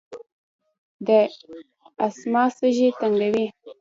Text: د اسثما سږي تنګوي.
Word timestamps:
د 1.07 1.09
اسثما 2.05 2.43
سږي 2.57 2.89
تنګوي. 2.99 3.45